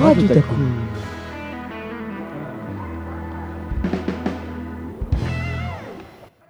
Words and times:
Radio 0.00 0.28
Taku. 0.28 0.54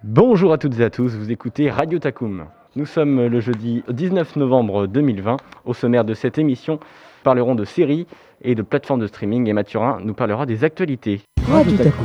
Bonjour 0.03 0.53
à 0.53 0.59
toutes 0.59 0.79
et 0.79 0.83
à 0.83 0.91
tous, 0.91 1.15
vous 1.15 1.31
écoutez 1.31 1.71
Radio 1.71 1.97
Takum. 1.97 2.45
Nous 2.75 2.85
sommes 2.85 3.25
le 3.25 3.39
jeudi 3.39 3.83
19 3.89 4.35
novembre 4.35 4.85
2020. 4.85 5.37
Au 5.65 5.73
sommaire 5.73 6.05
de 6.05 6.13
cette 6.13 6.37
émission, 6.37 6.73
nous 6.73 7.23
parlerons 7.23 7.55
de 7.55 7.65
séries 7.65 8.05
et 8.43 8.53
de 8.53 8.61
plateformes 8.61 9.01
de 9.01 9.07
streaming 9.07 9.47
et 9.47 9.53
Mathurin 9.53 9.97
nous 10.03 10.13
parlera 10.13 10.45
des 10.45 10.63
actualités. 10.63 11.21
Radio 11.47 11.75
Taku. 11.75 12.03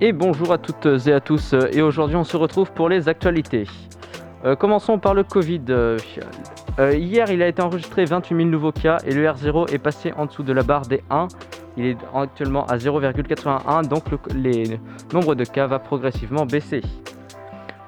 Et 0.00 0.12
bonjour 0.12 0.52
à 0.52 0.58
toutes 0.58 0.86
et 1.08 1.12
à 1.12 1.18
tous. 1.18 1.56
Et 1.72 1.82
aujourd'hui, 1.82 2.14
on 2.14 2.22
se 2.22 2.36
retrouve 2.36 2.70
pour 2.70 2.88
les 2.88 3.08
actualités. 3.08 3.64
Euh, 4.44 4.54
commençons 4.54 5.00
par 5.00 5.12
le 5.12 5.24
Covid. 5.24 5.62
Euh, 5.70 5.98
euh, 6.78 6.94
hier, 6.94 7.28
il 7.32 7.42
a 7.42 7.48
été 7.48 7.60
enregistré 7.62 8.04
28 8.04 8.36
000 8.36 8.48
nouveaux 8.48 8.70
cas 8.70 8.98
et 9.04 9.12
le 9.12 9.26
R0 9.26 9.72
est 9.72 9.78
passé 9.78 10.12
en 10.16 10.26
dessous 10.26 10.44
de 10.44 10.52
la 10.52 10.62
barre 10.62 10.82
des 10.82 11.02
1. 11.10 11.26
Il 11.76 11.86
est 11.86 11.96
actuellement 12.14 12.64
à 12.66 12.76
0,81, 12.76 13.88
donc 13.88 14.04
le 14.32 14.76
nombre 15.12 15.34
de 15.34 15.42
cas 15.42 15.66
va 15.66 15.80
progressivement 15.80 16.46
baisser. 16.46 16.80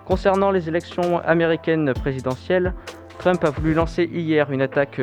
Concernant 0.04 0.50
les 0.50 0.68
élections 0.68 1.20
américaines 1.20 1.92
présidentielles, 1.94 2.74
Trump 3.20 3.44
a 3.44 3.50
voulu 3.50 3.72
lancer 3.72 4.10
hier 4.12 4.50
une 4.50 4.62
attaque 4.62 5.00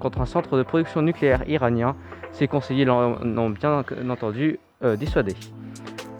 contre 0.00 0.20
un 0.22 0.26
centre 0.26 0.56
de 0.56 0.62
production 0.62 1.02
nucléaire 1.02 1.46
iranien. 1.48 1.96
Ses 2.30 2.48
conseillers 2.48 2.86
l'ont 2.86 3.50
bien 3.50 3.84
entendu 4.08 4.58
dissuadé. 4.96 5.34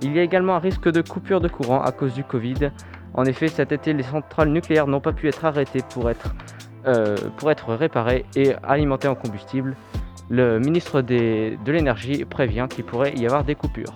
Il 0.02 0.16
y 0.16 0.18
a 0.18 0.22
également 0.22 0.56
un 0.56 0.58
risque 0.58 0.90
de 0.90 1.00
coupure 1.00 1.40
de 1.40 1.48
courant 1.48 1.80
à 1.80 1.92
cause 1.92 2.12
du 2.12 2.24
Covid. 2.24 2.70
En 3.14 3.24
effet, 3.24 3.48
cet 3.48 3.70
été, 3.72 3.92
les 3.92 4.02
centrales 4.02 4.48
nucléaires 4.48 4.88
n'ont 4.88 5.00
pas 5.00 5.12
pu 5.12 5.28
être 5.28 5.44
arrêtées 5.44 5.82
pour 5.90 6.10
être, 6.10 6.34
euh, 6.86 7.16
réparées 7.68 8.24
et 8.34 8.54
alimentées 8.62 9.08
en 9.08 9.14
combustible. 9.14 9.76
Le 10.28 10.58
ministre 10.58 11.02
de 11.02 11.70
l'énergie 11.70 12.24
prévient 12.24 12.66
qu'il 12.68 12.84
pourrait 12.84 13.14
y 13.14 13.26
avoir 13.26 13.44
des 13.44 13.54
coupures. 13.54 13.94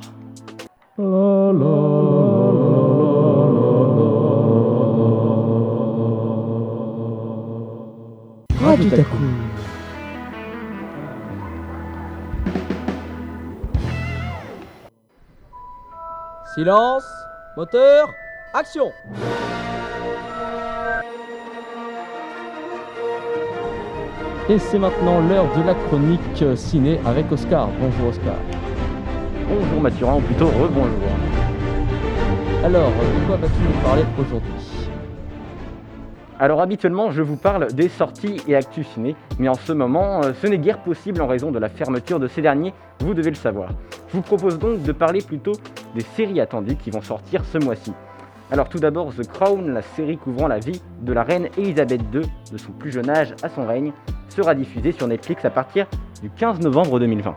Taku. 8.91 9.17
Silence, 16.57 17.05
moteur, 17.55 18.09
action 18.55 18.91
Et 24.49 24.59
c'est 24.59 24.79
maintenant 24.79 25.21
l'heure 25.21 25.55
de 25.55 25.63
la 25.67 25.75
chronique 25.75 26.57
ciné 26.57 26.99
avec 27.05 27.31
Oscar. 27.31 27.69
Bonjour 27.79 28.09
Oscar. 28.09 28.37
Bonjour 29.47 29.83
Mathurin, 29.83 30.17
ou 30.17 30.21
plutôt 30.23 30.47
rebonjour. 30.47 31.11
Alors, 32.65 32.89
euh, 32.89 33.21
de 33.21 33.27
quoi 33.27 33.37
vas-tu 33.37 33.61
nous 33.61 33.83
parler 33.83 34.05
aujourd'hui? 34.19 34.89
Alors 36.39 36.63
habituellement, 36.63 37.11
je 37.11 37.21
vous 37.21 37.37
parle 37.37 37.67
des 37.75 37.91
sorties 37.91 38.41
et 38.49 38.57
actus 38.57 38.87
ciné, 38.89 39.15
mais 39.39 39.51
en 39.51 39.55
ce 39.55 39.75
moment, 39.75 40.23
euh, 40.23 40.33
ce 40.41 40.47
n'est 40.47 40.59
guère 40.59 40.79
possible 40.79 41.21
en 41.21 41.27
raison 41.27 41.51
de 41.51 41.59
la 41.59 41.69
fermeture 41.69 42.19
de 42.19 42.29
ces 42.29 42.41
derniers, 42.41 42.73
vous 43.01 43.13
devez 43.13 43.31
le 43.31 43.37
savoir. 43.37 43.69
Je 44.09 44.17
vous 44.17 44.23
propose 44.23 44.59
donc 44.59 44.83
de 44.83 44.93
parler 44.93 45.21
plutôt 45.21 45.53
des 45.97 46.03
séries 46.03 46.41
attendues 46.41 46.77
qui 46.77 46.91
vont 46.91 47.01
sortir 47.01 47.45
ce 47.45 47.59
mois-ci. 47.59 47.93
Alors 48.53 48.69
tout 48.69 48.79
d'abord, 48.79 49.13
The 49.15 49.27
Crown, 49.27 49.73
la 49.73 49.83
série 49.83 50.19
couvrant 50.19 50.47
la 50.47 50.59
vie 50.59 50.81
de 51.01 51.13
la 51.13 51.25
reine 51.25 51.49
Elisabeth 51.57 52.03
II, 52.13 52.21
de 52.53 52.59
son 52.59 52.71
plus 52.73 52.93
jeune 52.93 53.11
âge 53.11 53.35
à 53.43 53.49
son 53.49 53.67
règne, 53.67 53.93
sera 54.29 54.55
diffusée 54.55 54.93
sur 54.93 55.09
Netflix 55.09 55.45
à 55.45 55.51
partir 55.51 55.87
du 56.23 56.31
15 56.31 56.61
novembre 56.61 57.01
2020. 57.01 57.35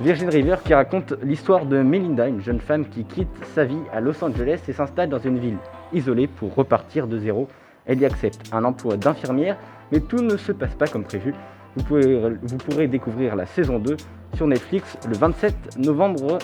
Virgin 0.00 0.28
River 0.28 0.56
qui 0.64 0.72
raconte 0.72 1.14
l'histoire 1.22 1.66
de 1.66 1.82
Melinda, 1.82 2.28
une 2.28 2.40
jeune 2.40 2.60
femme 2.60 2.86
qui 2.86 3.04
quitte 3.04 3.28
sa 3.54 3.64
vie 3.64 3.82
à 3.92 4.00
Los 4.00 4.22
Angeles 4.22 4.60
et 4.68 4.72
s'installe 4.72 5.08
dans 5.08 5.18
une 5.18 5.38
ville 5.38 5.58
isolée 5.92 6.26
pour 6.26 6.54
repartir 6.54 7.06
de 7.06 7.18
zéro. 7.18 7.48
Elle 7.86 8.00
y 8.00 8.04
accepte 8.04 8.40
un 8.52 8.64
emploi 8.64 8.96
d'infirmière, 8.96 9.56
mais 9.90 10.00
tout 10.00 10.22
ne 10.22 10.36
se 10.36 10.52
passe 10.52 10.74
pas 10.74 10.86
comme 10.86 11.04
prévu. 11.04 11.34
Vous, 11.76 11.84
vous 12.42 12.56
pourrez 12.56 12.88
découvrir 12.88 13.36
la 13.36 13.46
saison 13.46 13.78
2 13.78 13.96
sur 14.34 14.46
Netflix 14.46 14.96
le 15.08 15.16
27 15.16 15.78
novembre 15.78 16.38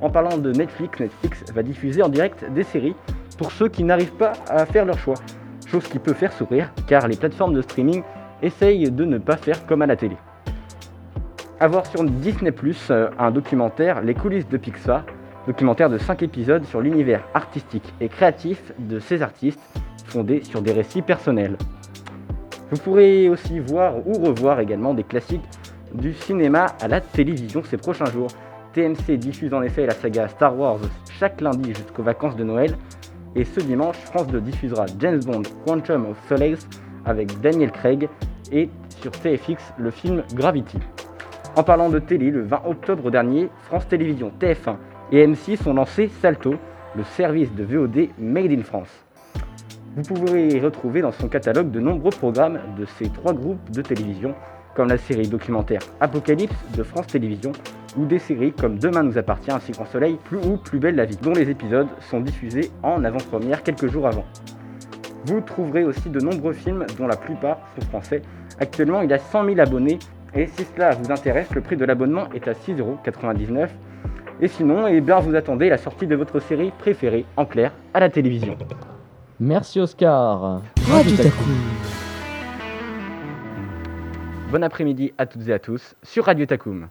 En 0.00 0.10
parlant 0.10 0.38
de 0.38 0.52
Netflix, 0.52 1.00
Netflix 1.00 1.44
va 1.52 1.62
diffuser 1.62 2.02
en 2.02 2.08
direct 2.08 2.44
des 2.52 2.64
séries 2.64 2.94
pour 3.38 3.52
ceux 3.52 3.68
qui 3.68 3.84
n'arrivent 3.84 4.16
pas 4.16 4.32
à 4.48 4.66
faire 4.66 4.84
leur 4.84 4.98
choix. 4.98 5.16
Chose 5.66 5.86
qui 5.88 5.98
peut 5.98 6.14
faire 6.14 6.32
sourire 6.32 6.70
car 6.86 7.08
les 7.08 7.16
plateformes 7.16 7.54
de 7.54 7.62
streaming 7.62 8.02
essayent 8.42 8.90
de 8.90 9.04
ne 9.04 9.18
pas 9.18 9.36
faire 9.36 9.66
comme 9.66 9.82
à 9.82 9.86
la 9.86 9.96
télé. 9.96 10.16
A 11.58 11.68
voir 11.68 11.86
sur 11.86 12.04
Disney 12.04 12.52
euh, 12.90 13.10
un 13.18 13.30
documentaire 13.30 14.02
Les 14.02 14.14
coulisses 14.14 14.48
de 14.48 14.58
Pixar, 14.58 15.04
documentaire 15.46 15.88
de 15.88 15.96
5 15.96 16.22
épisodes 16.22 16.64
sur 16.64 16.82
l'univers 16.82 17.22
artistique 17.32 17.94
et 18.00 18.08
créatif 18.08 18.72
de 18.78 18.98
ces 18.98 19.22
artistes, 19.22 19.60
fondé 20.06 20.42
sur 20.44 20.60
des 20.60 20.72
récits 20.72 21.02
personnels. 21.02 21.56
Vous 22.70 22.78
pourrez 22.78 23.28
aussi 23.30 23.58
voir 23.58 24.06
ou 24.06 24.12
revoir 24.12 24.60
également 24.60 24.92
des 24.92 25.04
classiques 25.04 25.48
du 25.94 26.12
cinéma 26.12 26.66
à 26.80 26.88
la 26.88 27.00
télévision 27.00 27.62
ces 27.64 27.76
prochains 27.76 28.10
jours. 28.10 28.28
TMC 28.76 29.16
diffuse 29.16 29.54
en 29.54 29.62
effet 29.62 29.86
la 29.86 29.94
saga 29.94 30.28
Star 30.28 30.54
Wars 30.54 30.80
chaque 31.18 31.40
lundi 31.40 31.72
jusqu'aux 31.72 32.02
vacances 32.02 32.36
de 32.36 32.44
Noël. 32.44 32.76
Et 33.34 33.44
ce 33.44 33.60
dimanche, 33.60 33.96
France 33.96 34.26
2 34.26 34.38
diffusera 34.42 34.84
James 34.98 35.20
Bond 35.24 35.44
Quantum 35.64 36.04
of 36.04 36.18
Solace 36.28 36.68
avec 37.06 37.40
Daniel 37.40 37.72
Craig 37.72 38.06
et 38.52 38.68
sur 39.00 39.12
TFX 39.12 39.72
le 39.78 39.90
film 39.90 40.24
Gravity. 40.34 40.78
En 41.56 41.62
parlant 41.62 41.88
de 41.88 41.98
télé, 41.98 42.30
le 42.30 42.42
20 42.42 42.64
octobre 42.66 43.10
dernier, 43.10 43.48
France 43.62 43.88
Télévisions, 43.88 44.30
TF1 44.38 44.76
et 45.10 45.26
M6 45.26 45.66
ont 45.66 45.72
lancé 45.72 46.08
Salto, 46.20 46.56
le 46.94 47.04
service 47.04 47.54
de 47.54 47.64
VOD 47.64 48.10
Made 48.18 48.52
in 48.52 48.62
France. 48.62 48.90
Vous 49.96 50.02
pourrez 50.02 50.60
retrouver 50.60 51.00
dans 51.00 51.12
son 51.12 51.28
catalogue 51.28 51.70
de 51.70 51.80
nombreux 51.80 52.10
programmes 52.10 52.60
de 52.78 52.84
ces 52.84 53.08
trois 53.08 53.32
groupes 53.32 53.70
de 53.70 53.80
télévision, 53.80 54.34
comme 54.76 54.88
la 54.88 54.98
série 54.98 55.26
documentaire 55.26 55.80
Apocalypse 56.00 56.54
de 56.76 56.82
France 56.82 57.06
Télévisions, 57.08 57.52
ou 57.96 58.04
des 58.04 58.18
séries 58.18 58.52
comme 58.52 58.78
Demain 58.78 59.02
nous 59.02 59.16
appartient 59.16 59.50
ainsi 59.50 59.72
qu'en 59.72 59.86
soleil, 59.86 60.18
plus 60.24 60.38
ou 60.38 60.58
plus 60.58 60.78
belle 60.78 60.96
la 60.96 61.06
vie, 61.06 61.16
dont 61.16 61.32
les 61.32 61.48
épisodes 61.48 61.88
sont 62.10 62.20
diffusés 62.20 62.70
en 62.82 63.02
avant-première 63.02 63.62
quelques 63.62 63.90
jours 63.90 64.06
avant. 64.06 64.26
Vous 65.24 65.40
trouverez 65.40 65.84
aussi 65.84 66.10
de 66.10 66.20
nombreux 66.20 66.52
films 66.52 66.84
dont 66.98 67.06
la 67.06 67.16
plupart 67.16 67.58
sont 67.74 67.86
français. 67.86 68.22
Actuellement, 68.60 69.00
il 69.00 69.10
y 69.10 69.14
a 69.14 69.18
100 69.18 69.46
000 69.46 69.58
abonnés 69.58 69.98
et 70.34 70.46
si 70.46 70.66
cela 70.74 70.90
vous 70.90 71.10
intéresse, 71.10 71.48
le 71.54 71.62
prix 71.62 71.76
de 71.76 71.84
l'abonnement 71.84 72.28
est 72.34 72.46
à 72.46 72.52
6,99€. 72.52 73.68
Et 74.42 74.48
sinon, 74.48 74.86
eh 74.86 75.00
bien, 75.00 75.18
vous 75.18 75.34
attendez 75.34 75.70
la 75.70 75.78
sortie 75.78 76.06
de 76.06 76.14
votre 76.14 76.40
série 76.40 76.70
préférée 76.78 77.24
en 77.38 77.46
clair 77.46 77.72
à 77.94 78.00
la 78.00 78.10
télévision. 78.10 78.56
Merci 79.40 79.80
Oscar. 79.80 80.60
Radio 80.90 81.16
Taku. 81.16 81.95
Bon 84.50 84.62
après-midi 84.62 85.12
à 85.18 85.26
toutes 85.26 85.48
et 85.48 85.52
à 85.52 85.58
tous 85.58 85.96
sur 86.04 86.24
Radio 86.26 86.46
Takum. 86.46 86.88